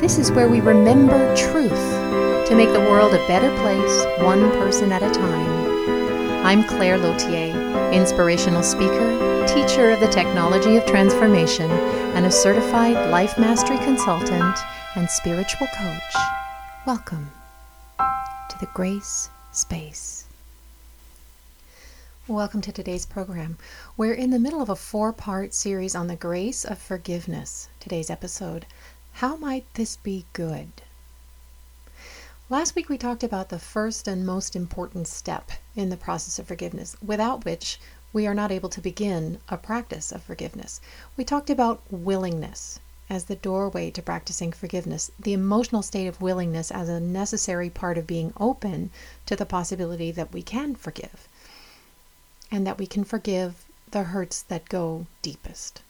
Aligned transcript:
This 0.00 0.18
is 0.18 0.32
where 0.32 0.48
we 0.48 0.60
remember 0.60 1.34
truth 1.36 1.70
to 1.70 2.54
make 2.54 2.72
the 2.72 2.80
world 2.80 3.14
a 3.14 3.26
better 3.28 3.48
place, 3.62 4.04
one 4.22 4.50
person 4.58 4.90
at 4.90 5.04
a 5.04 5.10
time. 5.10 6.44
I'm 6.44 6.64
Claire 6.64 6.98
Lautier, 6.98 7.92
inspirational 7.92 8.64
speaker, 8.64 9.46
teacher 9.46 9.92
of 9.92 10.00
the 10.00 10.08
technology 10.08 10.76
of 10.76 10.84
transformation, 10.84 11.70
and 11.70 12.26
a 12.26 12.30
certified 12.30 13.08
life 13.10 13.38
mastery 13.38 13.78
consultant 13.78 14.58
and 14.96 15.08
spiritual 15.08 15.68
coach. 15.78 16.14
Welcome 16.86 17.30
to 17.98 18.58
the 18.58 18.68
Grace 18.74 19.30
Space. 19.52 20.26
Welcome 22.26 22.62
to 22.62 22.72
today's 22.72 23.06
program. 23.06 23.58
We're 23.96 24.14
in 24.14 24.30
the 24.30 24.38
middle 24.38 24.60
of 24.60 24.70
a 24.70 24.76
four 24.76 25.12
part 25.12 25.54
series 25.54 25.94
on 25.94 26.08
the 26.08 26.16
grace 26.16 26.64
of 26.64 26.78
forgiveness. 26.78 27.68
Today's 27.80 28.08
episode 28.10 28.66
How 29.18 29.36
might 29.36 29.72
this 29.74 29.94
be 29.94 30.26
good? 30.32 30.82
Last 32.50 32.74
week 32.74 32.88
we 32.88 32.98
talked 32.98 33.22
about 33.22 33.48
the 33.48 33.60
first 33.60 34.08
and 34.08 34.26
most 34.26 34.56
important 34.56 35.06
step 35.06 35.52
in 35.76 35.88
the 35.88 35.96
process 35.96 36.40
of 36.40 36.48
forgiveness, 36.48 36.96
without 37.00 37.44
which 37.44 37.78
we 38.12 38.26
are 38.26 38.34
not 38.34 38.50
able 38.50 38.68
to 38.70 38.80
begin 38.80 39.38
a 39.48 39.56
practice 39.56 40.10
of 40.10 40.24
forgiveness. 40.24 40.80
We 41.16 41.22
talked 41.22 41.48
about 41.48 41.80
willingness 41.92 42.80
as 43.08 43.26
the 43.26 43.36
doorway 43.36 43.92
to 43.92 44.02
practicing 44.02 44.50
forgiveness, 44.50 45.12
the 45.16 45.32
emotional 45.32 45.82
state 45.82 46.08
of 46.08 46.20
willingness 46.20 46.72
as 46.72 46.88
a 46.88 46.98
necessary 46.98 47.70
part 47.70 47.96
of 47.96 48.08
being 48.08 48.32
open 48.40 48.90
to 49.26 49.36
the 49.36 49.46
possibility 49.46 50.10
that 50.10 50.32
we 50.32 50.42
can 50.42 50.74
forgive 50.74 51.28
and 52.50 52.66
that 52.66 52.78
we 52.78 52.86
can 52.88 53.04
forgive 53.04 53.64
the 53.92 54.02
hurts 54.02 54.42
that 54.42 54.68
go 54.68 55.06
deepest. 55.22 55.82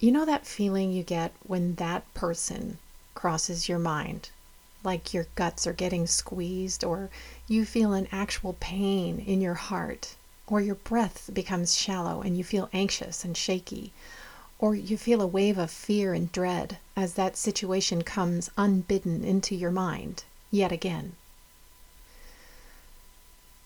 You 0.00 0.12
know 0.12 0.24
that 0.24 0.46
feeling 0.46 0.92
you 0.92 1.02
get 1.02 1.32
when 1.42 1.74
that 1.74 2.12
person 2.14 2.78
crosses 3.14 3.68
your 3.68 3.80
mind 3.80 4.30
like 4.84 5.12
your 5.12 5.26
guts 5.34 5.66
are 5.66 5.72
getting 5.72 6.06
squeezed, 6.06 6.84
or 6.84 7.10
you 7.48 7.64
feel 7.64 7.92
an 7.92 8.06
actual 8.12 8.54
pain 8.60 9.18
in 9.18 9.40
your 9.40 9.54
heart, 9.54 10.14
or 10.46 10.60
your 10.60 10.76
breath 10.76 11.28
becomes 11.32 11.76
shallow 11.76 12.22
and 12.22 12.38
you 12.38 12.44
feel 12.44 12.70
anxious 12.72 13.24
and 13.24 13.36
shaky, 13.36 13.92
or 14.60 14.76
you 14.76 14.96
feel 14.96 15.20
a 15.20 15.26
wave 15.26 15.58
of 15.58 15.70
fear 15.70 16.14
and 16.14 16.30
dread 16.30 16.78
as 16.96 17.14
that 17.14 17.36
situation 17.36 18.02
comes 18.02 18.50
unbidden 18.56 19.24
into 19.24 19.56
your 19.56 19.72
mind 19.72 20.22
yet 20.52 20.70
again. 20.70 21.16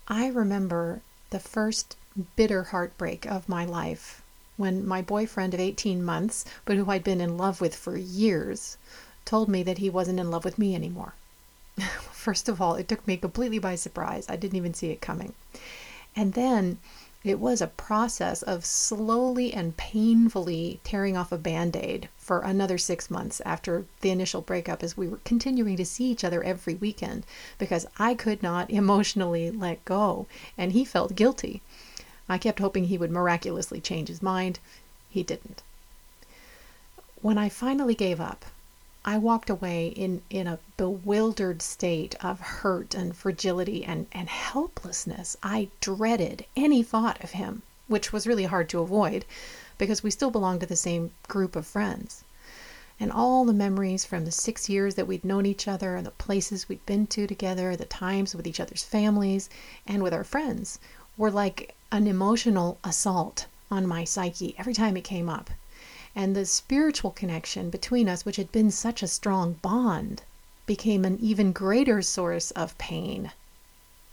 I 0.09 0.29
remember 0.29 1.03
the 1.29 1.41
first 1.41 1.95
bitter 2.37 2.65
heartbreak 2.65 3.27
of 3.27 3.51
my 3.51 3.67
life 3.67 4.22
when 4.63 4.87
my 4.87 5.03
boyfriend 5.03 5.53
of 5.55 5.59
18 5.59 6.05
months, 6.05 6.45
but 6.65 6.77
who 6.77 6.89
I'd 6.89 7.03
been 7.03 7.21
in 7.21 7.37
love 7.37 7.61
with 7.61 7.75
for 7.75 7.97
years, 7.97 8.77
told 9.25 9.49
me 9.49 9.65
that 9.65 9.79
he 9.79 9.91
wasn't 9.91 10.21
in 10.21 10.31
love 10.31 10.45
with 10.45 10.57
me 10.57 10.77
anymore. 10.77 11.15
First 12.13 12.49
of 12.49 12.61
all, 12.63 12.77
it 12.77 12.87
took 12.87 13.05
me 13.05 13.17
completely 13.17 13.59
by 13.59 13.75
surprise. 13.75 14.25
I 14.29 14.37
didn't 14.37 14.57
even 14.57 14.73
see 14.73 14.91
it 14.91 15.01
coming. 15.01 15.33
And 16.15 16.35
then 16.35 16.79
it 17.25 17.41
was 17.41 17.61
a 17.61 17.67
process 17.67 18.43
of 18.43 18.65
slowly 18.65 19.53
and 19.53 19.77
painfully 19.77 20.79
tearing 20.85 21.17
off 21.17 21.33
a 21.33 21.39
band 21.39 21.75
aid 21.77 22.09
for 22.19 22.41
another 22.41 22.79
six 22.79 23.11
months 23.11 23.41
after 23.45 23.85
the 24.01 24.11
initial 24.11 24.43
breakup, 24.43 24.83
as 24.83 24.97
we 24.97 25.09
were 25.09 25.21
continuing 25.25 25.77
to 25.77 25.85
see 25.85 26.05
each 26.05 26.25
other 26.25 26.43
every 26.43 26.75
weekend 26.75 27.25
because 27.59 27.87
I 27.99 28.15
could 28.15 28.43
not 28.43 28.71
emotionally 28.83 29.51
let 29.51 29.85
go, 29.85 30.27
and 30.57 30.71
he 30.73 30.85
felt 30.85 31.17
guilty. 31.17 31.63
I 32.29 32.39
kept 32.39 32.61
hoping 32.61 32.85
he 32.85 32.99
would 32.99 33.11
miraculously 33.11 33.81
change 33.81 34.09
his 34.09 34.23
mind. 34.23 34.61
He 35.11 35.23
didn't. 35.23 35.63
When 37.21 37.37
I 37.37 37.49
finally 37.49 37.95
gave 37.95 38.21
up, 38.21 38.45
I 39.05 39.19
walked 39.19 39.51
away 39.51 39.89
in, 39.89 40.23
in 40.31 40.47
a 40.47 40.61
bewildered 40.77 41.61
state 41.61 42.15
of 42.25 42.39
hurt 42.39 42.95
and 42.95 43.17
fragility 43.17 43.85
and, 43.85 44.07
and 44.13 44.29
helplessness. 44.29 45.37
I 45.43 45.71
dreaded 45.81 46.47
any 46.57 46.85
thought 46.85 47.23
of 47.25 47.33
him, 47.33 47.63
which 47.89 48.13
was 48.13 48.29
really 48.29 48.45
hard 48.45 48.69
to 48.69 48.81
avoid 48.81 49.25
because 49.77 50.05
we 50.05 50.11
still 50.13 50.31
belonged 50.31 50.61
to 50.61 50.67
the 50.67 50.77
same 50.77 51.11
group 51.27 51.57
of 51.57 51.67
friends. 51.67 52.23
And 53.01 53.11
all 53.11 53.45
the 53.45 53.53
memories 53.53 54.05
from 54.05 54.25
the 54.25 54.31
six 54.31 54.69
years 54.69 54.95
that 54.95 55.09
we'd 55.09 55.25
known 55.25 55.47
each 55.47 55.67
other, 55.67 55.97
and 55.97 56.07
the 56.07 56.13
places 56.13 56.69
we'd 56.69 56.87
been 56.87 57.09
to 57.09 57.27
together, 57.27 57.75
the 57.75 57.85
times 57.85 58.37
with 58.37 58.47
each 58.47 58.61
other's 58.61 58.85
families 58.85 59.51
and 59.85 60.05
with 60.05 60.15
our 60.15 60.23
friends, 60.23 60.79
were 61.17 61.33
like 61.33 61.75
an 61.93 62.07
emotional 62.07 62.79
assault 62.83 63.45
on 63.71 63.87
my 63.87 64.03
psyche 64.03 64.55
every 64.57 64.73
time 64.73 64.97
it 64.97 65.05
came 65.05 65.29
up 65.29 65.51
and 66.15 66.35
the 66.35 66.47
spiritual 66.47 67.11
connection 67.11 67.69
between 67.69 68.09
us, 68.09 68.25
which 68.25 68.37
had 68.37 68.51
been 68.51 68.71
such 68.71 69.03
a 69.03 69.07
strong 69.07 69.53
bond, 69.61 70.23
became 70.65 71.05
an 71.05 71.19
even 71.21 71.53
greater 71.53 72.01
source 72.01 72.51
of 72.53 72.77
pain. 72.79 73.31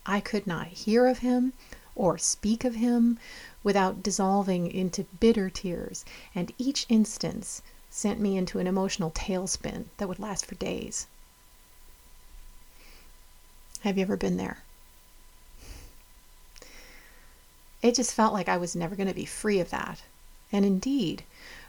I 0.05 0.19
could 0.19 0.45
not 0.45 0.67
hear 0.67 1.07
of 1.07 1.19
him 1.19 1.53
or 1.95 2.17
speak 2.17 2.65
of 2.65 2.75
him 2.75 3.17
without 3.63 4.03
dissolving 4.03 4.69
into 4.69 5.05
bitter 5.19 5.49
tears, 5.49 6.03
and 6.35 6.51
each 6.57 6.85
instance 6.89 7.61
sent 7.89 8.19
me 8.19 8.37
into 8.37 8.59
an 8.59 8.67
emotional 8.67 9.11
tailspin 9.11 9.85
that 9.97 10.07
would 10.07 10.19
last 10.19 10.45
for 10.45 10.55
days. 10.55 11.07
Have 13.81 13.97
you 13.97 14.03
ever 14.03 14.17
been 14.17 14.35
there? 14.35 14.63
It 17.81 17.95
just 17.95 18.13
felt 18.13 18.33
like 18.33 18.49
I 18.49 18.57
was 18.57 18.75
never 18.75 18.95
going 18.95 19.07
to 19.07 19.13
be 19.13 19.25
free 19.25 19.59
of 19.59 19.69
that. 19.69 20.01
And 20.51 20.65
indeed, 20.65 21.23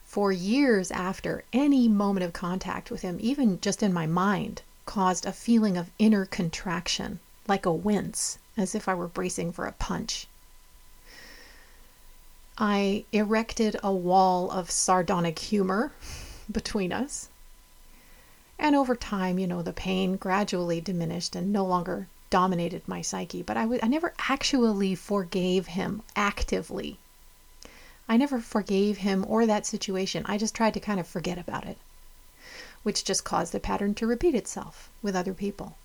for 0.04 0.32
years 0.32 0.90
after 0.90 1.44
any 1.52 1.86
moment 1.86 2.24
of 2.24 2.32
contact 2.32 2.90
with 2.90 3.02
him, 3.02 3.18
even 3.20 3.60
just 3.60 3.82
in 3.82 3.92
my 3.92 4.06
mind, 4.06 4.62
caused 4.86 5.24
a 5.24 5.32
feeling 5.32 5.76
of 5.76 5.90
inner 6.00 6.26
contraction, 6.26 7.20
like 7.46 7.64
a 7.64 7.72
wince, 7.72 8.38
as 8.56 8.74
if 8.74 8.88
I 8.88 8.94
were 8.94 9.06
bracing 9.06 9.52
for 9.52 9.66
a 9.66 9.72
punch. 9.72 10.26
I 12.58 13.04
erected 13.12 13.78
a 13.82 13.92
wall 13.92 14.50
of 14.50 14.70
sardonic 14.70 15.38
humor 15.38 15.92
between 16.50 16.92
us. 16.92 17.28
And 18.58 18.74
over 18.74 18.96
time, 18.96 19.38
you 19.38 19.46
know, 19.46 19.62
the 19.62 19.72
pain 19.72 20.16
gradually 20.16 20.80
diminished 20.80 21.36
and 21.36 21.52
no 21.52 21.64
longer 21.64 22.08
dominated 22.30 22.86
my 22.86 23.02
psyche. 23.02 23.42
But 23.42 23.56
I, 23.56 23.62
w- 23.62 23.80
I 23.82 23.88
never 23.88 24.14
actually 24.28 24.94
forgave 24.94 25.66
him 25.66 26.02
actively 26.16 26.98
I 28.10 28.16
never 28.16 28.40
forgave 28.40 28.98
him 28.98 29.24
or 29.28 29.46
that 29.46 29.66
situation. 29.66 30.24
I 30.26 30.36
just 30.36 30.52
tried 30.52 30.74
to 30.74 30.80
kind 30.80 30.98
of 30.98 31.06
forget 31.06 31.38
about 31.38 31.64
it, 31.64 31.78
which 32.82 33.04
just 33.04 33.22
caused 33.22 33.52
the 33.52 33.60
pattern 33.60 33.94
to 33.94 34.06
repeat 34.08 34.34
itself 34.34 34.90
with 35.00 35.14
other 35.14 35.32
people. 35.32 35.76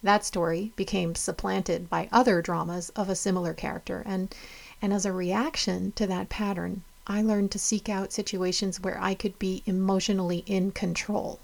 That 0.00 0.24
story 0.24 0.70
became 0.76 1.16
supplanted 1.16 1.90
by 1.90 2.08
other 2.12 2.40
dramas 2.40 2.90
of 2.90 3.08
a 3.08 3.16
similar 3.16 3.52
character, 3.52 4.04
and, 4.06 4.32
and 4.80 4.92
as 4.92 5.04
a 5.04 5.12
reaction 5.12 5.90
to 5.96 6.06
that 6.06 6.28
pattern, 6.28 6.84
I 7.08 7.20
learned 7.20 7.50
to 7.50 7.58
seek 7.58 7.88
out 7.88 8.12
situations 8.12 8.78
where 8.78 9.02
I 9.02 9.14
could 9.14 9.36
be 9.40 9.64
emotionally 9.66 10.44
in 10.46 10.70
control. 10.70 11.40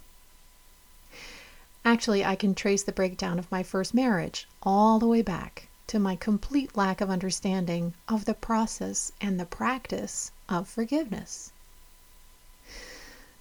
Actually, 1.83 2.23
I 2.23 2.35
can 2.35 2.53
trace 2.53 2.83
the 2.83 2.91
breakdown 2.91 3.39
of 3.39 3.51
my 3.51 3.63
first 3.63 3.93
marriage 3.93 4.47
all 4.61 4.99
the 4.99 5.07
way 5.07 5.21
back 5.21 5.67
to 5.87 5.99
my 5.99 6.15
complete 6.15 6.77
lack 6.77 7.01
of 7.01 7.09
understanding 7.09 7.93
of 8.07 8.25
the 8.25 8.33
process 8.33 9.11
and 9.19 9.39
the 9.39 9.45
practice 9.45 10.31
of 10.47 10.67
forgiveness. 10.67 11.51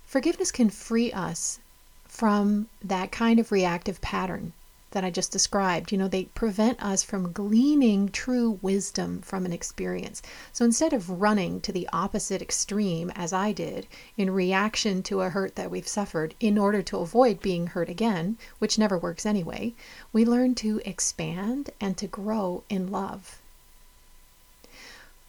Forgiveness 0.04 0.50
can 0.50 0.70
free 0.70 1.12
us 1.12 1.60
from 2.08 2.68
that 2.82 3.12
kind 3.12 3.38
of 3.38 3.52
reactive 3.52 4.00
pattern 4.00 4.52
that 4.92 5.04
I 5.04 5.10
just 5.10 5.30
described. 5.30 5.92
You 5.92 5.98
know, 5.98 6.08
they 6.08 6.24
prevent 6.24 6.82
us 6.82 7.02
from 7.02 7.32
gleaning 7.32 8.08
true 8.08 8.58
wisdom 8.62 9.20
from 9.22 9.44
an 9.46 9.52
experience. 9.52 10.22
So 10.52 10.64
instead 10.64 10.92
of 10.92 11.20
running 11.20 11.60
to 11.62 11.72
the 11.72 11.88
opposite 11.92 12.42
extreme, 12.42 13.10
as 13.14 13.32
I 13.32 13.52
did, 13.52 13.86
in 14.16 14.30
reaction 14.30 15.02
to 15.04 15.20
a 15.22 15.30
hurt 15.30 15.54
that 15.56 15.70
we've 15.70 15.88
suffered 15.88 16.34
in 16.40 16.58
order 16.58 16.82
to 16.82 16.98
avoid 16.98 17.40
being 17.40 17.68
hurt 17.68 17.88
again, 17.88 18.36
which 18.58 18.78
never 18.78 18.98
works 18.98 19.24
anyway, 19.24 19.74
we 20.12 20.24
learn 20.24 20.54
to 20.56 20.80
expand 20.84 21.70
and 21.80 21.96
to 21.96 22.06
grow 22.06 22.64
in 22.68 22.90
love. 22.90 23.40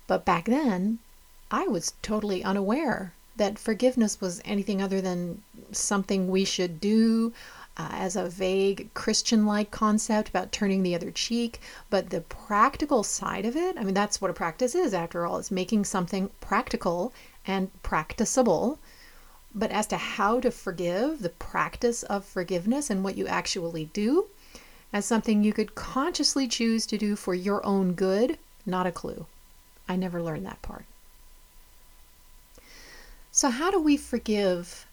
But 0.08 0.25
back 0.25 0.46
then, 0.46 1.00
I 1.52 1.68
was 1.68 1.94
totally 2.02 2.44
unaware 2.44 3.13
that 3.38 3.58
forgiveness 3.58 4.19
was 4.19 4.42
anything 4.44 4.81
other 4.81 5.02
than 5.02 5.42
something 5.72 6.30
we 6.30 6.46
should 6.46 6.81
do 6.81 7.34
uh, 7.78 7.90
as 7.92 8.16
a 8.16 8.30
vague 8.30 8.94
Christian 8.94 9.46
like 9.46 9.72
concept 9.72 10.30
about 10.30 10.52
turning 10.52 10.84
the 10.84 10.96
other 10.96 11.12
cheek. 11.12 11.62
But 11.90 12.10
the 12.10 12.22
practical 12.22 13.04
side 13.04 13.46
of 13.46 13.56
it, 13.56 13.78
I 13.78 13.84
mean, 13.84 13.94
that's 13.94 14.20
what 14.20 14.32
a 14.32 14.34
practice 14.34 14.76
is 14.76 14.94
after 14.94 15.26
all, 15.26 15.38
it's 15.38 15.52
making 15.52 15.86
something 15.86 16.30
practical 16.42 17.14
and 17.46 17.72
practicable. 17.82 18.80
But 19.54 19.72
as 19.72 19.88
to 19.88 19.98
how 19.98 20.40
to 20.40 20.52
forgive, 20.52 21.22
the 21.22 21.30
practice 21.30 22.04
of 22.04 22.26
forgiveness 22.26 22.90
and 22.90 23.04
what 23.04 23.18
you 23.18 23.28
actually 23.28 23.86
do, 23.94 24.28
as 24.94 25.06
something 25.06 25.44
you 25.44 25.54
could 25.54 25.76
consciously 25.76 26.48
choose 26.48 26.86
to 26.86 26.98
do 26.98 27.16
for 27.16 27.34
your 27.34 27.66
own 27.66 27.94
good, 27.94 28.38
not 28.66 28.88
a 28.88 28.92
clue. 28.92 29.26
I 29.88 29.96
never 29.96 30.22
learned 30.22 30.46
that 30.46 30.62
part. 30.62 30.86
So, 33.32 33.50
how 33.50 33.72
do 33.72 33.80
we 33.80 33.96
forgive 33.96 34.86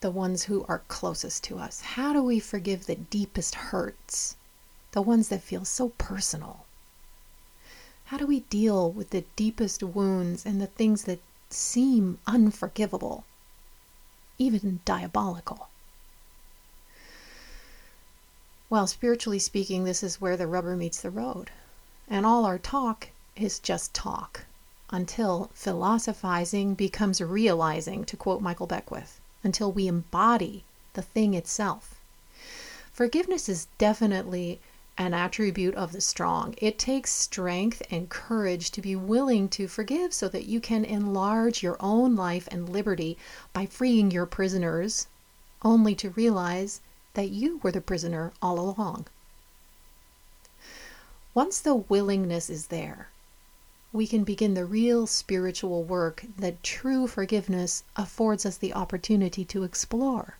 the 0.00 0.10
ones 0.10 0.44
who 0.44 0.64
are 0.68 0.82
closest 0.88 1.44
to 1.44 1.58
us? 1.58 1.80
How 1.80 2.12
do 2.12 2.22
we 2.22 2.40
forgive 2.40 2.86
the 2.86 2.96
deepest 2.96 3.54
hurts, 3.54 4.36
the 4.92 5.02
ones 5.02 5.28
that 5.28 5.42
feel 5.42 5.64
so 5.64 5.90
personal? 5.98 6.64
How 8.06 8.16
do 8.16 8.26
we 8.26 8.40
deal 8.40 8.90
with 8.90 9.10
the 9.10 9.24
deepest 9.36 9.82
wounds 9.82 10.44
and 10.44 10.60
the 10.60 10.66
things 10.66 11.04
that 11.04 11.20
seem 11.50 12.18
unforgivable, 12.26 13.24
even 14.38 14.80
diabolical? 14.84 15.68
Well, 18.68 18.86
spiritually 18.86 19.38
speaking, 19.38 19.84
this 19.84 20.02
is 20.02 20.20
where 20.20 20.36
the 20.36 20.46
rubber 20.46 20.76
meets 20.76 21.00
the 21.00 21.10
road. 21.10 21.50
And 22.08 22.24
all 22.24 22.44
our 22.44 22.58
talk 22.58 23.08
is 23.36 23.58
just 23.58 23.92
talk 23.94 24.44
until 24.90 25.50
philosophizing 25.54 26.74
becomes 26.74 27.20
realizing, 27.20 28.04
to 28.04 28.16
quote 28.16 28.40
Michael 28.40 28.66
Beckwith, 28.66 29.19
until 29.42 29.72
we 29.72 29.86
embody 29.86 30.64
the 30.94 31.02
thing 31.02 31.34
itself. 31.34 32.00
Forgiveness 32.92 33.48
is 33.48 33.68
definitely 33.78 34.60
an 34.98 35.14
attribute 35.14 35.74
of 35.76 35.92
the 35.92 36.00
strong. 36.00 36.54
It 36.58 36.78
takes 36.78 37.10
strength 37.10 37.80
and 37.90 38.10
courage 38.10 38.70
to 38.72 38.82
be 38.82 38.94
willing 38.94 39.48
to 39.48 39.66
forgive 39.66 40.12
so 40.12 40.28
that 40.28 40.44
you 40.44 40.60
can 40.60 40.84
enlarge 40.84 41.62
your 41.62 41.78
own 41.80 42.16
life 42.16 42.46
and 42.50 42.68
liberty 42.68 43.16
by 43.54 43.64
freeing 43.64 44.10
your 44.10 44.26
prisoners, 44.26 45.06
only 45.62 45.94
to 45.94 46.10
realize 46.10 46.82
that 47.14 47.30
you 47.30 47.60
were 47.62 47.72
the 47.72 47.80
prisoner 47.80 48.32
all 48.42 48.60
along. 48.60 49.06
Once 51.32 51.60
the 51.60 51.74
willingness 51.74 52.50
is 52.50 52.66
there, 52.66 53.08
we 53.92 54.06
can 54.06 54.22
begin 54.22 54.54
the 54.54 54.64
real 54.64 55.06
spiritual 55.06 55.82
work 55.82 56.24
that 56.38 56.62
true 56.62 57.06
forgiveness 57.08 57.82
affords 57.96 58.46
us 58.46 58.56
the 58.56 58.72
opportunity 58.72 59.44
to 59.44 59.64
explore. 59.64 60.36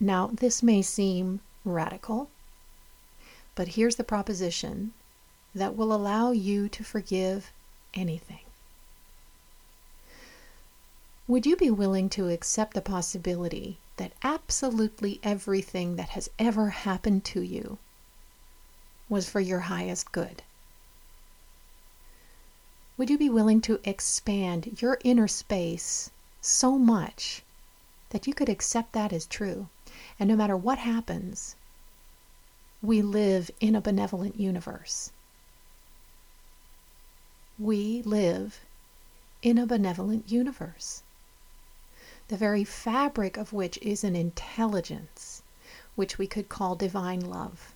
Now, 0.00 0.28
this 0.32 0.62
may 0.62 0.80
seem 0.82 1.40
radical, 1.64 2.30
but 3.54 3.68
here's 3.68 3.96
the 3.96 4.04
proposition 4.04 4.92
that 5.54 5.76
will 5.76 5.92
allow 5.92 6.32
you 6.32 6.68
to 6.70 6.82
forgive 6.82 7.52
anything. 7.92 8.40
Would 11.28 11.46
you 11.46 11.56
be 11.56 11.70
willing 11.70 12.08
to 12.10 12.28
accept 12.28 12.74
the 12.74 12.82
possibility 12.82 13.78
that 13.96 14.12
absolutely 14.22 15.20
everything 15.22 15.96
that 15.96 16.10
has 16.10 16.28
ever 16.38 16.70
happened 16.70 17.24
to 17.26 17.40
you 17.40 17.78
was 19.08 19.28
for 19.28 19.40
your 19.40 19.60
highest 19.60 20.12
good? 20.12 20.42
Would 22.96 23.10
you 23.10 23.18
be 23.18 23.28
willing 23.28 23.60
to 23.62 23.80
expand 23.82 24.80
your 24.80 24.98
inner 25.02 25.26
space 25.26 26.10
so 26.40 26.78
much 26.78 27.42
that 28.10 28.28
you 28.28 28.34
could 28.34 28.48
accept 28.48 28.92
that 28.92 29.12
as 29.12 29.26
true? 29.26 29.68
And 30.20 30.28
no 30.28 30.36
matter 30.36 30.56
what 30.56 30.78
happens, 30.78 31.56
we 32.80 33.02
live 33.02 33.50
in 33.58 33.74
a 33.74 33.80
benevolent 33.80 34.38
universe. 34.38 35.10
We 37.58 38.02
live 38.02 38.60
in 39.42 39.58
a 39.58 39.66
benevolent 39.66 40.30
universe, 40.30 41.02
the 42.28 42.36
very 42.36 42.62
fabric 42.62 43.36
of 43.36 43.52
which 43.52 43.76
is 43.78 44.04
an 44.04 44.14
intelligence, 44.14 45.42
which 45.96 46.16
we 46.16 46.28
could 46.28 46.48
call 46.48 46.76
divine 46.76 47.20
love. 47.20 47.74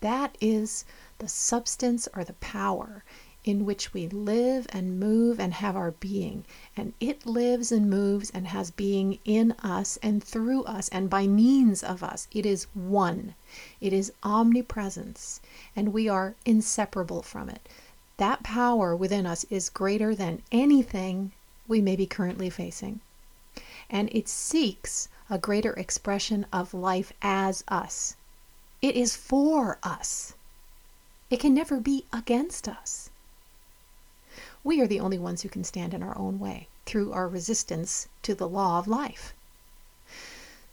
That 0.00 0.38
is 0.40 0.86
the 1.18 1.28
substance 1.28 2.08
or 2.14 2.24
the 2.24 2.34
power 2.34 3.04
in 3.46 3.66
which 3.66 3.92
we 3.92 4.08
live 4.08 4.66
and 4.70 4.98
move 4.98 5.38
and 5.38 5.52
have 5.52 5.76
our 5.76 5.90
being. 5.90 6.44
And 6.74 6.94
it 6.98 7.26
lives 7.26 7.70
and 7.70 7.90
moves 7.90 8.30
and 8.30 8.46
has 8.48 8.70
being 8.70 9.18
in 9.26 9.52
us 9.62 9.98
and 10.02 10.24
through 10.24 10.64
us 10.64 10.88
and 10.88 11.10
by 11.10 11.26
means 11.26 11.82
of 11.82 12.02
us. 12.02 12.26
It 12.32 12.46
is 12.46 12.66
one, 12.72 13.34
it 13.82 13.92
is 13.92 14.12
omnipresence, 14.22 15.42
and 15.76 15.92
we 15.92 16.08
are 16.08 16.34
inseparable 16.46 17.22
from 17.22 17.50
it. 17.50 17.68
That 18.16 18.42
power 18.42 18.96
within 18.96 19.26
us 19.26 19.44
is 19.50 19.68
greater 19.68 20.14
than 20.14 20.40
anything 20.50 21.32
we 21.68 21.82
may 21.82 21.96
be 21.96 22.06
currently 22.06 22.48
facing. 22.48 23.00
And 23.90 24.08
it 24.10 24.26
seeks 24.26 25.08
a 25.28 25.36
greater 25.36 25.74
expression 25.74 26.46
of 26.50 26.72
life 26.72 27.12
as 27.20 27.62
us. 27.68 28.16
It 28.80 28.96
is 28.96 29.16
for 29.16 29.78
us. 29.82 30.32
It 31.28 31.40
can 31.40 31.52
never 31.52 31.78
be 31.78 32.06
against 32.10 32.68
us 32.68 33.10
we 34.64 34.80
are 34.80 34.86
the 34.86 34.98
only 34.98 35.18
ones 35.18 35.42
who 35.42 35.48
can 35.50 35.62
stand 35.62 35.92
in 35.92 36.02
our 36.02 36.16
own 36.16 36.38
way 36.40 36.66
through 36.86 37.12
our 37.12 37.28
resistance 37.28 38.08
to 38.22 38.34
the 38.34 38.48
law 38.48 38.78
of 38.78 38.88
life. 38.88 39.34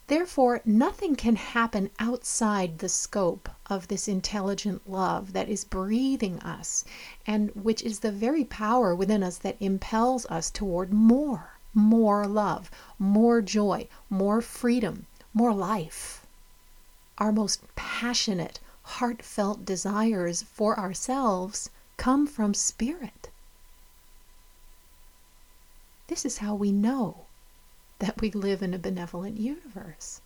Therefore, 0.08 0.60
nothing 0.64 1.14
can 1.14 1.36
happen 1.36 1.90
outside 1.98 2.78
the 2.78 2.88
scope 2.88 3.48
of 3.66 3.88
this 3.88 4.08
intelligent 4.08 4.88
love 4.90 5.32
that 5.32 5.48
is 5.48 5.64
breathing 5.64 6.38
us 6.40 6.84
and 7.26 7.50
which 7.50 7.82
is 7.82 8.00
the 8.00 8.12
very 8.12 8.44
power 8.44 8.94
within 8.94 9.22
us 9.22 9.38
that 9.38 9.56
impels 9.60 10.26
us 10.26 10.50
toward 10.50 10.92
more, 10.92 11.58
more 11.72 12.26
love, 12.26 12.70
more 12.98 13.40
joy, 13.40 13.88
more 14.10 14.40
freedom, 14.40 15.06
more 15.32 15.54
life. 15.54 16.26
Our 17.18 17.32
most 17.32 17.62
passionate, 17.76 18.58
heartfelt 18.82 19.64
desires 19.64 20.42
for 20.42 20.78
ourselves 20.78 21.70
come 21.96 22.26
from 22.26 22.54
spirit. 22.54 23.30
This 26.08 26.24
is 26.24 26.38
how 26.38 26.54
we 26.54 26.72
know 26.72 27.26
that 27.98 28.20
we 28.20 28.30
live 28.30 28.62
in 28.62 28.74
a 28.74 28.78
benevolent 28.78 29.38
universe. 29.38 30.20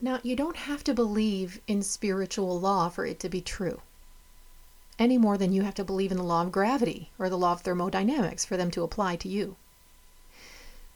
Now, 0.00 0.18
you 0.22 0.34
don't 0.34 0.56
have 0.56 0.82
to 0.84 0.94
believe 0.94 1.60
in 1.66 1.82
spiritual 1.82 2.58
law 2.58 2.88
for 2.88 3.06
it 3.06 3.20
to 3.20 3.28
be 3.28 3.40
true, 3.40 3.80
any 4.98 5.16
more 5.16 5.38
than 5.38 5.52
you 5.52 5.62
have 5.62 5.74
to 5.76 5.84
believe 5.84 6.10
in 6.10 6.16
the 6.16 6.24
law 6.24 6.42
of 6.42 6.50
gravity 6.50 7.10
or 7.18 7.28
the 7.28 7.38
law 7.38 7.52
of 7.52 7.60
thermodynamics 7.60 8.44
for 8.44 8.56
them 8.56 8.70
to 8.72 8.82
apply 8.82 9.16
to 9.16 9.28
you. 9.28 9.56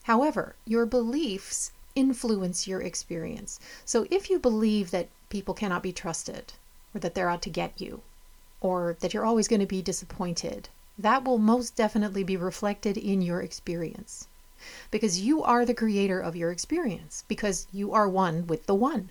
However, 0.04 0.54
your 0.64 0.86
beliefs 0.86 1.72
influence 1.94 2.68
your 2.68 2.80
experience. 2.80 3.58
So 3.84 4.06
if 4.10 4.30
you 4.30 4.38
believe 4.38 4.90
that 4.90 5.08
people 5.28 5.54
cannot 5.54 5.82
be 5.82 5.92
trusted, 5.92 6.52
or 6.94 7.00
that 7.00 7.14
they're 7.14 7.30
out 7.30 7.42
to 7.42 7.50
get 7.50 7.80
you, 7.80 8.02
or 8.60 8.96
that 9.00 9.14
you're 9.14 9.24
always 9.24 9.48
going 9.48 9.60
to 9.60 9.66
be 9.66 9.82
disappointed, 9.82 10.68
that 10.98 11.24
will 11.24 11.38
most 11.38 11.76
definitely 11.76 12.24
be 12.24 12.36
reflected 12.36 12.96
in 12.96 13.22
your 13.22 13.40
experience. 13.40 14.28
Because 14.90 15.20
you 15.20 15.42
are 15.42 15.64
the 15.64 15.74
creator 15.74 16.20
of 16.20 16.36
your 16.36 16.50
experience, 16.50 17.24
because 17.28 17.66
you 17.72 17.92
are 17.92 18.08
one 18.08 18.46
with 18.46 18.66
the 18.66 18.74
one. 18.74 19.10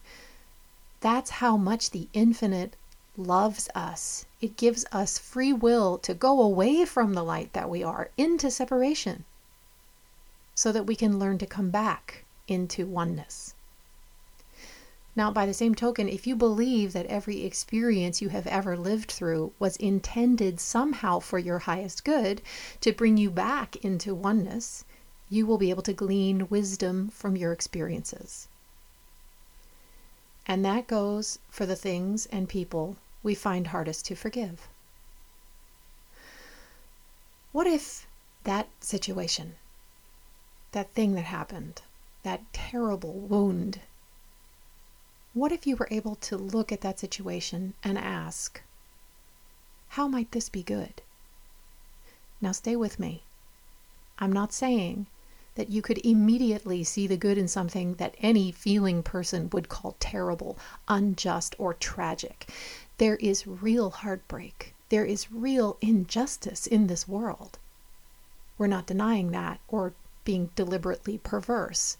That's 0.99 1.29
how 1.29 1.57
much 1.57 1.91
the 1.91 2.07
infinite 2.13 2.75
loves 3.17 3.69
us. 3.73 4.25
It 4.41 4.57
gives 4.57 4.85
us 4.91 5.17
free 5.17 5.53
will 5.53 5.97
to 5.99 6.13
go 6.13 6.41
away 6.41 6.85
from 6.85 7.13
the 7.13 7.23
light 7.23 7.53
that 7.53 7.69
we 7.69 7.83
are 7.83 8.09
into 8.17 8.51
separation 8.51 9.25
so 10.53 10.71
that 10.71 10.85
we 10.85 10.95
can 10.95 11.19
learn 11.19 11.37
to 11.37 11.45
come 11.45 11.69
back 11.69 12.25
into 12.47 12.85
oneness. 12.85 13.54
Now, 15.17 15.31
by 15.31 15.45
the 15.45 15.53
same 15.53 15.75
token, 15.75 16.09
if 16.09 16.27
you 16.27 16.35
believe 16.35 16.91
that 16.91 17.05
every 17.05 17.45
experience 17.45 18.21
you 18.21 18.29
have 18.29 18.45
ever 18.47 18.75
lived 18.75 19.09
through 19.09 19.53
was 19.59 19.77
intended 19.77 20.59
somehow 20.59 21.19
for 21.19 21.39
your 21.39 21.59
highest 21.59 22.03
good 22.03 22.41
to 22.81 22.91
bring 22.91 23.15
you 23.15 23.31
back 23.31 23.77
into 23.77 24.13
oneness, 24.13 24.83
you 25.29 25.45
will 25.45 25.57
be 25.57 25.69
able 25.69 25.83
to 25.83 25.93
glean 25.93 26.49
wisdom 26.49 27.07
from 27.07 27.37
your 27.37 27.53
experiences. 27.53 28.49
And 30.45 30.65
that 30.65 30.85
goes 30.85 31.39
for 31.49 31.65
the 31.65 31.77
things 31.77 32.25
and 32.25 32.49
people 32.49 32.97
we 33.23 33.33
find 33.33 33.67
hardest 33.67 34.05
to 34.07 34.15
forgive. 34.15 34.67
What 37.53 37.67
if 37.67 38.05
that 38.43 38.67
situation, 38.81 39.55
that 40.73 40.91
thing 40.91 41.13
that 41.13 41.23
happened, 41.23 41.81
that 42.23 42.41
terrible 42.51 43.13
wound 43.13 43.79
what 45.35 45.51
if 45.51 45.67
you 45.67 45.75
were 45.75 45.89
able 45.91 46.15
to 46.15 46.37
look 46.37 46.71
at 46.71 46.79
that 46.79 46.97
situation 46.97 47.73
and 47.83 47.97
ask, 47.97 48.61
how 49.89 50.07
might 50.07 50.31
this 50.31 50.47
be 50.47 50.63
good? 50.63 51.01
Now, 52.39 52.53
stay 52.53 52.77
with 52.77 53.01
me. 53.01 53.23
I'm 54.17 54.31
not 54.31 54.53
saying 54.53 55.07
that 55.55 55.69
you 55.69 55.81
could 55.81 55.97
immediately 56.05 56.85
see 56.85 57.05
the 57.05 57.17
good 57.17 57.37
in 57.37 57.49
something 57.49 57.95
that 57.95 58.15
any 58.19 58.49
feeling 58.53 59.03
person 59.03 59.49
would 59.51 59.67
call 59.67 59.97
terrible, 59.99 60.57
unjust, 60.87 61.53
or 61.57 61.73
tragic. 61.73 62.49
There 62.97 63.17
is 63.17 63.45
real 63.45 63.89
heartbreak. 63.89 64.73
There 64.87 65.03
is 65.03 65.33
real 65.33 65.75
injustice 65.81 66.65
in 66.65 66.87
this 66.87 67.09
world. 67.09 67.59
We're 68.57 68.67
not 68.67 68.87
denying 68.87 69.31
that 69.31 69.59
or 69.67 69.91
being 70.23 70.51
deliberately 70.55 71.17
perverse 71.17 71.97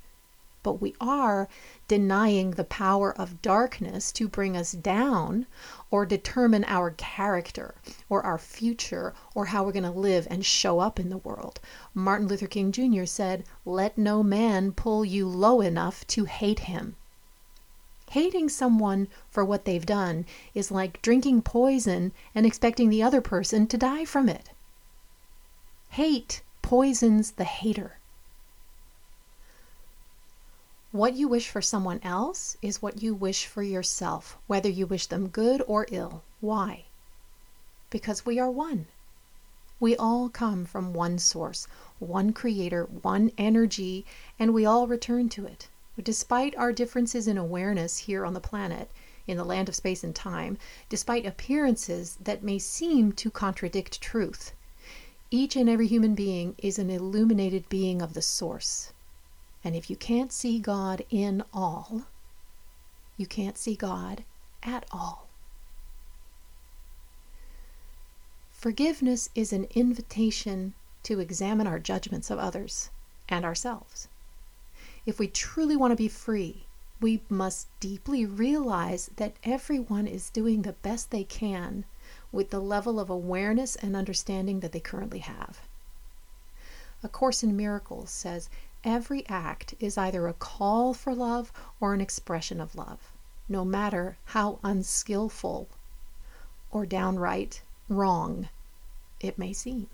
but 0.65 0.81
we 0.81 0.95
are 0.99 1.47
denying 1.87 2.49
the 2.49 2.63
power 2.63 3.13
of 3.19 3.39
darkness 3.43 4.11
to 4.11 4.27
bring 4.27 4.57
us 4.57 4.71
down 4.71 5.45
or 5.91 6.07
determine 6.07 6.65
our 6.67 6.89
character 6.89 7.75
or 8.09 8.23
our 8.23 8.39
future 8.39 9.13
or 9.35 9.45
how 9.45 9.63
we're 9.63 9.71
going 9.71 9.83
to 9.83 9.91
live 9.91 10.25
and 10.27 10.43
show 10.43 10.79
up 10.79 10.99
in 10.99 11.09
the 11.09 11.19
world. 11.19 11.59
Martin 11.93 12.27
Luther 12.27 12.47
King 12.47 12.71
Jr. 12.71 13.05
said, 13.05 13.45
Let 13.63 13.95
no 13.95 14.23
man 14.23 14.71
pull 14.71 15.05
you 15.05 15.27
low 15.27 15.61
enough 15.61 16.07
to 16.07 16.25
hate 16.25 16.61
him. 16.61 16.95
Hating 18.09 18.49
someone 18.49 19.07
for 19.29 19.45
what 19.45 19.65
they've 19.65 19.85
done 19.85 20.25
is 20.55 20.71
like 20.71 20.99
drinking 21.03 21.43
poison 21.43 22.11
and 22.33 22.43
expecting 22.43 22.89
the 22.89 23.03
other 23.03 23.21
person 23.21 23.67
to 23.67 23.77
die 23.77 24.03
from 24.03 24.27
it. 24.27 24.49
Hate 25.89 26.41
poisons 26.63 27.33
the 27.33 27.43
hater. 27.43 27.99
What 30.95 31.17
you 31.17 31.27
wish 31.27 31.49
for 31.49 31.61
someone 31.61 31.99
else 32.03 32.55
is 32.61 32.81
what 32.81 33.03
you 33.03 33.13
wish 33.13 33.47
for 33.47 33.61
yourself, 33.61 34.37
whether 34.47 34.69
you 34.69 34.87
wish 34.87 35.07
them 35.07 35.27
good 35.27 35.61
or 35.67 35.85
ill. 35.91 36.23
Why? 36.39 36.85
Because 37.89 38.25
we 38.25 38.39
are 38.39 38.49
one. 38.49 38.87
We 39.77 39.97
all 39.97 40.29
come 40.29 40.63
from 40.63 40.93
one 40.93 41.19
source, 41.19 41.67
one 41.99 42.31
creator, 42.31 42.85
one 42.85 43.33
energy, 43.37 44.05
and 44.39 44.53
we 44.53 44.65
all 44.65 44.87
return 44.87 45.27
to 45.31 45.45
it. 45.45 45.67
Despite 46.01 46.55
our 46.55 46.71
differences 46.71 47.27
in 47.27 47.37
awareness 47.37 47.97
here 47.97 48.23
on 48.23 48.33
the 48.33 48.39
planet, 48.39 48.89
in 49.27 49.35
the 49.35 49.43
land 49.43 49.67
of 49.67 49.75
space 49.75 50.01
and 50.01 50.15
time, 50.15 50.57
despite 50.87 51.25
appearances 51.25 52.17
that 52.21 52.41
may 52.41 52.57
seem 52.57 53.11
to 53.11 53.29
contradict 53.29 53.99
truth, 53.99 54.53
each 55.29 55.57
and 55.57 55.67
every 55.67 55.87
human 55.87 56.15
being 56.15 56.55
is 56.57 56.79
an 56.79 56.89
illuminated 56.89 57.67
being 57.67 58.01
of 58.01 58.13
the 58.13 58.21
source. 58.21 58.93
And 59.65 59.75
if 59.75 59.89
you 59.89 59.95
can't 59.95 60.31
see 60.31 60.59
God 60.59 61.03
in 61.09 61.43
all, 61.51 62.03
you 63.17 63.25
can't 63.25 63.57
see 63.57 63.75
God 63.75 64.23
at 64.61 64.85
all. 64.91 65.27
Forgiveness 68.51 69.29
is 69.33 69.51
an 69.51 69.67
invitation 69.73 70.75
to 71.01 71.19
examine 71.19 71.65
our 71.65 71.79
judgments 71.79 72.29
of 72.29 72.37
others 72.37 72.91
and 73.27 73.43
ourselves. 73.43 74.07
If 75.05 75.17
we 75.17 75.27
truly 75.27 75.75
want 75.75 75.91
to 75.91 75.95
be 75.95 76.07
free, 76.09 76.67
we 77.01 77.23
must 77.27 77.67
deeply 77.79 78.23
realize 78.23 79.09
that 79.15 79.35
everyone 79.43 80.05
is 80.05 80.29
doing 80.29 80.61
the 80.61 80.73
best 80.73 81.09
they 81.09 81.23
can 81.23 81.85
with 82.31 82.51
the 82.51 82.59
level 82.59 82.99
of 82.99 83.09
awareness 83.09 83.75
and 83.75 83.95
understanding 83.95 84.59
that 84.59 84.73
they 84.73 84.79
currently 84.79 85.19
have. 85.19 85.61
A 87.03 87.09
Course 87.09 87.43
in 87.43 87.55
Miracles 87.55 88.09
says 88.09 88.49
every 88.85 89.27
act 89.27 89.73
is 89.79 89.97
either 89.97 90.27
a 90.27 90.33
call 90.33 90.93
for 90.93 91.13
love 91.13 91.51
or 91.81 91.93
an 91.93 91.99
expression 91.99 92.61
of 92.61 92.75
love, 92.75 93.11
no 93.49 93.65
matter 93.65 94.17
how 94.25 94.59
unskillful 94.63 95.67
or 96.71 96.85
downright 96.85 97.61
wrong 97.89 98.47
it 99.19 99.37
may 99.37 99.51
seem. 99.51 99.89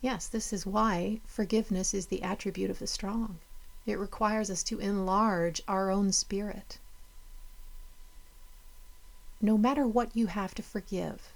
Yes, 0.00 0.26
this 0.26 0.52
is 0.52 0.66
why 0.66 1.20
forgiveness 1.26 1.94
is 1.94 2.06
the 2.06 2.22
attribute 2.22 2.70
of 2.70 2.78
the 2.78 2.86
strong. 2.86 3.38
It 3.86 3.98
requires 3.98 4.50
us 4.50 4.62
to 4.64 4.78
enlarge 4.78 5.62
our 5.68 5.90
own 5.90 6.12
spirit. 6.12 6.78
No 9.40 9.58
matter 9.58 9.86
what 9.86 10.16
you 10.16 10.26
have 10.26 10.54
to 10.54 10.62
forgive, 10.62 11.32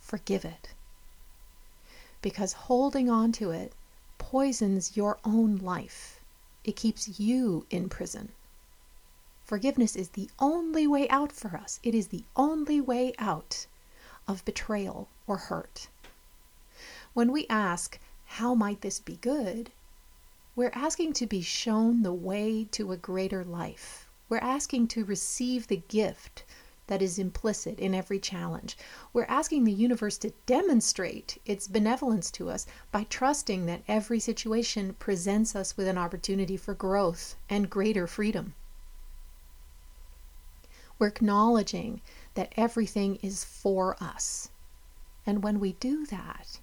forgive 0.00 0.44
it. 0.44 0.70
Because 2.20 2.52
holding 2.52 3.08
on 3.08 3.32
to 3.32 3.50
it 3.50 3.72
poisons 4.18 4.96
your 4.96 5.18
own 5.24 5.56
life. 5.56 6.20
It 6.64 6.76
keeps 6.76 7.20
you 7.20 7.66
in 7.70 7.88
prison. 7.88 8.32
Forgiveness 9.44 9.94
is 9.94 10.10
the 10.10 10.30
only 10.38 10.86
way 10.86 11.08
out 11.08 11.32
for 11.32 11.56
us. 11.56 11.78
It 11.82 11.94
is 11.94 12.08
the 12.08 12.24
only 12.34 12.80
way 12.80 13.12
out 13.18 13.66
of 14.26 14.44
betrayal 14.44 15.08
or 15.26 15.36
hurt. 15.36 15.88
When 17.14 17.30
we 17.32 17.46
ask, 17.48 17.98
How 18.24 18.54
might 18.54 18.80
this 18.80 18.98
be 18.98 19.16
good? 19.16 19.70
we're 20.56 20.72
asking 20.74 21.12
to 21.12 21.26
be 21.26 21.42
shown 21.42 22.02
the 22.02 22.14
way 22.14 22.64
to 22.72 22.90
a 22.90 22.96
greater 22.96 23.44
life. 23.44 24.08
We're 24.30 24.38
asking 24.38 24.88
to 24.88 25.04
receive 25.04 25.66
the 25.66 25.82
gift 25.88 26.44
that 26.86 27.02
is 27.02 27.18
implicit 27.18 27.78
in 27.78 27.94
every 27.94 28.18
challenge. 28.18 28.76
We're 29.12 29.24
asking 29.24 29.64
the 29.64 29.72
universe 29.72 30.18
to 30.18 30.32
demonstrate 30.46 31.38
its 31.44 31.66
benevolence 31.66 32.30
to 32.32 32.48
us 32.48 32.66
by 32.92 33.04
trusting 33.04 33.66
that 33.66 33.82
every 33.88 34.20
situation 34.20 34.94
presents 34.98 35.56
us 35.56 35.76
with 35.76 35.88
an 35.88 35.98
opportunity 35.98 36.56
for 36.56 36.74
growth 36.74 37.36
and 37.50 37.70
greater 37.70 38.06
freedom. 38.06 38.54
We're 40.98 41.08
acknowledging 41.08 42.00
that 42.34 42.52
everything 42.56 43.16
is 43.16 43.44
for 43.44 43.96
us. 44.02 44.50
And 45.26 45.42
when 45.42 45.60
we 45.60 45.72
do 45.72 46.06
that, 46.06 46.60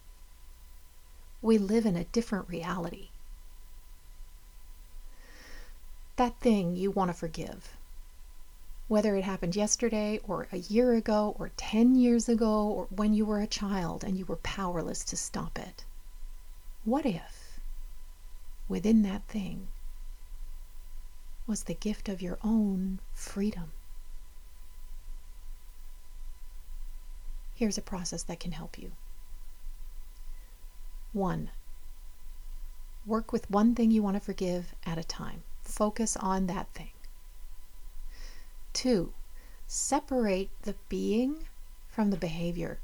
we 1.41 1.57
live 1.57 1.85
in 1.85 1.97
a 1.97 2.05
different 2.05 2.47
reality. 2.47 3.09
That 6.15 6.39
thing 6.39 6.75
you 6.75 6.89
want 6.89 7.09
to 7.09 7.13
forgive 7.13 7.75
whether 8.87 9.15
it 9.15 9.23
happened 9.23 9.55
yesterday 9.55 10.19
or 10.23 10.47
a 10.51 10.57
year 10.57 10.93
ago 10.93 11.35
or 11.39 11.51
10 11.57 11.95
years 11.95 12.27
ago 12.27 12.67
or 12.67 12.87
when 12.89 13.13
you 13.13 13.25
were 13.25 13.39
a 13.39 13.47
child 13.47 14.03
and 14.03 14.17
you 14.17 14.25
were 14.25 14.35
powerless 14.37 15.03
to 15.05 15.17
stop 15.17 15.57
it. 15.57 15.85
What 16.83 17.05
if 17.05 17.59
within 18.67 19.01
that 19.03 19.27
thing 19.27 19.67
was 21.47 21.63
the 21.63 21.73
gift 21.73 22.09
of 22.09 22.21
your 22.21 22.37
own 22.43 22.99
freedom? 23.13 23.71
Here's 27.55 27.77
a 27.77 27.81
process 27.81 28.23
that 28.23 28.39
can 28.39 28.51
help 28.51 28.77
you. 28.77 28.91
One, 31.13 31.51
work 33.05 33.31
with 33.31 33.49
one 33.49 33.75
thing 33.75 33.91
you 33.91 34.01
want 34.01 34.15
to 34.15 34.19
forgive 34.19 34.73
at 34.85 34.97
a 34.97 35.03
time. 35.03 35.43
Focus 35.61 36.17
on 36.17 36.47
that 36.47 36.67
thing. 36.73 36.92
Two, 38.73 39.13
separate 39.67 40.49
the 40.63 40.75
being 40.89 41.47
from 41.87 42.09
the 42.09 42.17
behavior. 42.17 42.79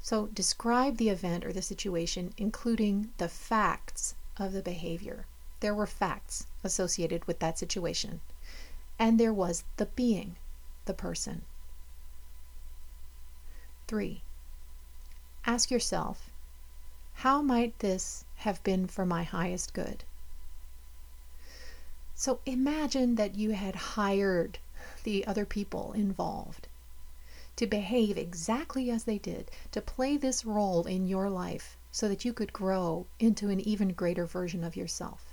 So 0.00 0.28
describe 0.28 0.96
the 0.96 1.10
event 1.10 1.44
or 1.44 1.52
the 1.52 1.60
situation, 1.60 2.32
including 2.36 3.10
the 3.18 3.28
facts 3.28 4.14
of 4.36 4.52
the 4.52 4.62
behavior. 4.62 5.26
There 5.60 5.74
were 5.74 5.86
facts 5.86 6.46
associated 6.62 7.24
with 7.26 7.40
that 7.40 7.58
situation, 7.58 8.20
and 8.98 9.18
there 9.18 9.34
was 9.34 9.64
the 9.76 9.86
being, 9.86 10.36
the 10.84 10.94
person. 10.94 11.42
Three, 13.88 14.22
ask 15.44 15.70
yourself, 15.70 16.30
how 17.14 17.42
might 17.42 17.78
this 17.80 18.24
have 18.36 18.62
been 18.62 18.86
for 18.86 19.04
my 19.04 19.24
highest 19.24 19.74
good? 19.74 20.04
So 22.20 22.40
imagine 22.44 23.14
that 23.14 23.36
you 23.36 23.52
had 23.52 23.76
hired 23.94 24.58
the 25.04 25.24
other 25.24 25.46
people 25.46 25.92
involved 25.92 26.66
to 27.54 27.64
behave 27.64 28.18
exactly 28.18 28.90
as 28.90 29.04
they 29.04 29.18
did, 29.18 29.52
to 29.70 29.80
play 29.80 30.16
this 30.16 30.44
role 30.44 30.84
in 30.84 31.06
your 31.06 31.30
life 31.30 31.76
so 31.92 32.08
that 32.08 32.24
you 32.24 32.32
could 32.32 32.52
grow 32.52 33.06
into 33.20 33.50
an 33.50 33.60
even 33.60 33.92
greater 33.92 34.26
version 34.26 34.64
of 34.64 34.74
yourself. 34.74 35.32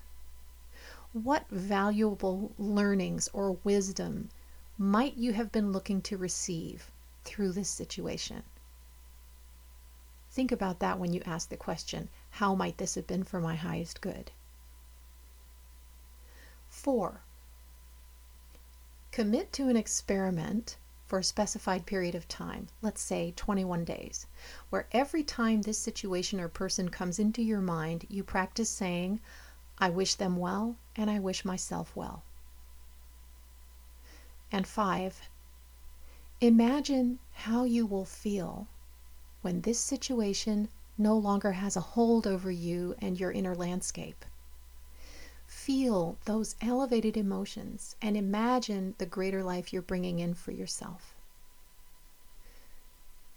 What 1.12 1.50
valuable 1.50 2.52
learnings 2.56 3.30
or 3.34 3.54
wisdom 3.64 4.30
might 4.78 5.18
you 5.18 5.34
have 5.34 5.52
been 5.52 5.72
looking 5.72 6.04
to 6.04 6.18
receive 6.18 6.92
through 7.24 7.54
this 7.54 7.70
situation? 7.70 8.44
Think 10.30 10.52
about 10.52 10.78
that 10.82 11.00
when 11.00 11.14
you 11.14 11.24
ask 11.26 11.50
the 11.50 11.58
question, 11.58 12.10
How 12.30 12.54
might 12.54 12.78
this 12.78 12.94
have 12.94 13.08
been 13.08 13.24
for 13.24 13.42
my 13.42 13.56
highest 13.56 14.02
good? 14.02 14.30
4. 16.86 17.20
Commit 19.12 19.52
to 19.54 19.70
an 19.70 19.76
experiment 19.76 20.78
for 21.08 21.18
a 21.18 21.24
specified 21.24 21.88
period 21.88 22.14
of 22.14 22.28
time, 22.28 22.68
let's 22.84 23.02
say 23.02 23.34
21 23.36 23.84
days, 23.86 24.28
where 24.70 24.88
every 24.92 25.24
time 25.24 25.64
this 25.64 25.80
situation 25.80 26.40
or 26.40 26.48
person 26.48 26.90
comes 26.90 27.18
into 27.18 27.42
your 27.42 27.60
mind, 27.60 28.06
you 28.08 28.24
practice 28.24 28.70
saying, 28.70 29.20
I 29.80 29.90
wish 29.90 30.14
them 30.14 30.38
well 30.38 30.76
and 30.96 31.10
I 31.10 31.18
wish 31.18 31.44
myself 31.44 31.92
well. 31.96 32.22
And 34.52 34.68
5. 34.68 35.22
Imagine 36.40 37.18
how 37.34 37.64
you 37.64 37.88
will 37.88 38.06
feel 38.06 38.68
when 39.42 39.62
this 39.62 39.80
situation 39.80 40.70
no 41.00 41.18
longer 41.18 41.54
has 41.54 41.76
a 41.76 41.82
hold 41.98 42.28
over 42.28 42.52
you 42.52 42.94
and 43.00 43.20
your 43.20 43.32
inner 43.32 43.56
landscape. 43.56 44.24
Feel 45.56 46.18
those 46.26 46.56
elevated 46.62 47.18
emotions 47.18 47.96
and 48.00 48.16
imagine 48.16 48.94
the 49.00 49.06
greater 49.06 49.42
life 49.42 49.74
you're 49.74 49.82
bringing 49.82 50.20
in 50.20 50.36
for 50.36 50.52
yourself. 50.52 51.16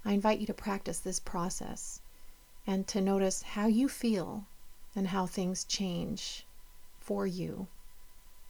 I 0.04 0.12
invite 0.12 0.38
you 0.38 0.46
to 0.46 0.52
practice 0.52 0.98
this 0.98 1.20
process 1.20 2.02
and 2.66 2.86
to 2.88 3.00
notice 3.00 3.42
how 3.42 3.66
you 3.66 3.88
feel 3.88 4.44
and 4.94 5.08
how 5.08 5.24
things 5.26 5.64
change 5.64 6.44
for 6.98 7.26
you 7.26 7.68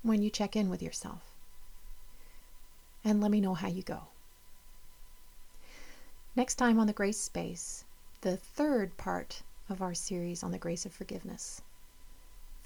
when 0.03 0.23
you 0.23 0.31
check 0.31 0.57
in 0.57 0.71
with 0.71 0.83
yourself. 0.83 1.31
And 3.05 3.21
let 3.21 3.31
me 3.31 3.41
know 3.41 3.55
how 3.55 3.69
you 3.69 3.83
go. 3.83 4.09
Next 6.35 6.57
time 6.57 6.81
on 6.81 6.89
the 6.89 6.93
Grace 6.93 7.21
Space, 7.21 7.85
the 8.23 8.39
third 8.39 8.97
part 8.97 9.43
of 9.69 9.83
our 9.83 9.95
series 9.95 10.43
on 10.43 10.51
the 10.51 10.59
grace 10.59 10.85
of 10.85 10.93
forgiveness 10.93 11.61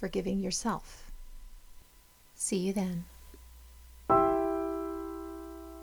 forgiving 0.03 0.41
yourself. 0.41 1.13
See 2.35 2.57
you 2.57 2.73
then. 2.73 3.05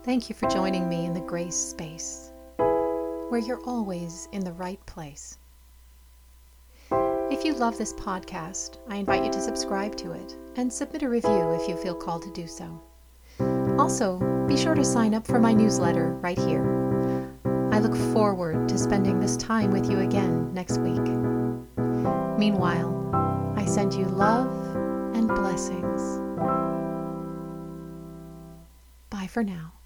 Thank 0.03 0.27
you 0.27 0.35
for 0.35 0.49
joining 0.49 0.89
me 0.89 1.05
in 1.05 1.13
the 1.13 1.21
Grace 1.21 1.55
Space, 1.55 2.33
where 2.57 3.39
you're 3.39 3.63
always 3.65 4.27
in 4.33 4.43
the 4.43 4.51
right 4.51 4.85
place. 4.85 5.37
If 6.91 7.45
you 7.45 7.53
love 7.53 7.77
this 7.77 7.93
podcast, 7.93 8.79
I 8.89 8.97
invite 8.97 9.23
you 9.23 9.31
to 9.31 9.39
subscribe 9.39 9.95
to 9.95 10.11
it 10.11 10.35
and 10.57 10.71
submit 10.71 11.03
a 11.03 11.07
review 11.07 11.51
if 11.51 11.69
you 11.69 11.77
feel 11.77 11.95
called 11.95 12.23
to 12.23 12.33
do 12.33 12.45
so. 12.45 12.67
Also, 13.79 14.19
be 14.49 14.57
sure 14.57 14.75
to 14.75 14.83
sign 14.83 15.13
up 15.13 15.25
for 15.25 15.39
my 15.39 15.53
newsletter 15.53 16.11
right 16.15 16.37
here. 16.37 16.65
I 17.71 17.79
look 17.79 17.95
forward 18.13 18.67
to 18.67 18.77
spending 18.77 19.21
this 19.21 19.37
time 19.37 19.71
with 19.71 19.89
you 19.89 19.99
again 19.99 20.53
next 20.53 20.77
week. 20.79 21.07
Meanwhile, 22.37 22.98
I 23.13 23.65
send 23.65 23.93
you 23.93 24.05
love 24.05 24.51
and 25.15 25.27
blessings. 25.27 26.19
Bye 29.09 29.27
for 29.27 29.43
now. 29.43 29.78